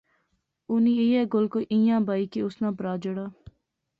انی 0.71 0.93
ایہہ 1.01 1.29
گل 1.33 1.45
کوئی 1.53 1.65
ایہھاں 1.71 1.99
کری 1.99 2.05
بائی 2.07 2.25
کہ 2.31 2.39
اس 2.45 2.55
ناں 2.61 2.71
پرھا 2.77 2.93
جیہڑا 3.01 3.25